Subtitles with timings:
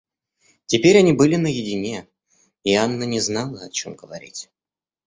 [0.65, 2.07] Теперь они были наедине,
[2.63, 4.49] и Анна не знала, о чем говорить.